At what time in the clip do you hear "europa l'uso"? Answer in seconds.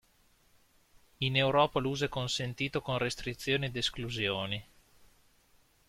1.35-2.05